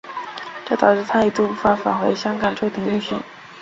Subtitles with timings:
[0.65, 3.15] 这导致他一度无法返回香港出庭应讯。